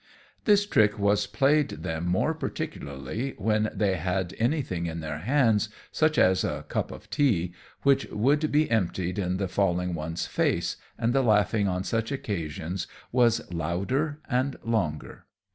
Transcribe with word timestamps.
This 0.45 0.65
trick 0.65 0.97
was 0.97 1.27
played 1.27 1.69
them 1.69 2.07
more 2.07 2.33
particularly 2.33 3.35
when 3.37 3.69
they 3.71 3.97
had 3.97 4.33
anything 4.39 4.87
in 4.87 4.99
their 4.99 5.19
hands, 5.19 5.69
such 5.91 6.17
as 6.17 6.43
a 6.43 6.65
cup 6.69 6.89
of 6.89 7.07
tea, 7.11 7.53
which 7.83 8.07
would 8.07 8.51
be 8.51 8.67
emptied 8.71 9.19
in 9.19 9.37
the 9.37 9.47
falling 9.47 9.93
one's 9.93 10.25
face, 10.25 10.77
and 10.97 11.13
the 11.13 11.21
laughing 11.21 11.67
on 11.67 11.83
such 11.83 12.11
occasions 12.11 12.87
was 13.11 13.41
louder 13.53 14.19
and 14.27 14.57
longer. 14.63 15.27